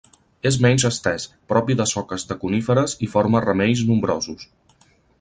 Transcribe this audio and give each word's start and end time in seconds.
És 0.49 0.55
menys 0.65 0.85
estès, 0.89 1.27
propi 1.53 1.77
de 1.83 1.87
soques 1.93 2.27
de 2.31 2.39
coníferes 2.45 2.99
i 3.09 3.13
forma 3.15 3.45
ramells 3.49 3.89
nombrosos. 3.93 4.53